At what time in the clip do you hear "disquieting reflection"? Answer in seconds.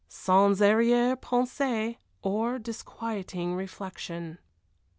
2.59-4.39